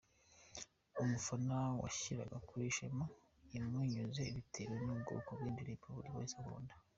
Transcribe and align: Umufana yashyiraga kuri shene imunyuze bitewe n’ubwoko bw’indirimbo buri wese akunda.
Umufana 1.01 1.57
yashyiraga 1.83 2.37
kuri 2.47 2.65
shene 2.75 3.05
imunyuze 3.57 4.21
bitewe 4.35 4.75
n’ubwoko 4.85 5.29
bw’indirimbo 5.37 5.87
buri 5.95 6.09
wese 6.17 6.35
akunda. 6.41 6.73